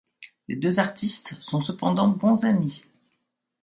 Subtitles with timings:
[0.47, 2.85] Les deux artistes sont cependant bons amis.